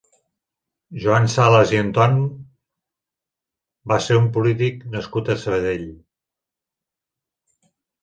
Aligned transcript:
Joan 1.03 1.29
Salas 1.33 1.73
i 1.75 1.81
Anton 1.81 2.17
va 3.93 4.01
ser 4.09 4.19
un 4.23 4.33
polític 4.41 4.83
nascut 4.97 5.33
a 5.33 5.39
Sabadell. 5.47 5.89